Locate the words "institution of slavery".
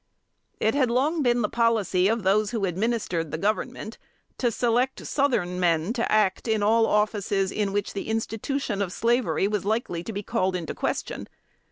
8.07-9.47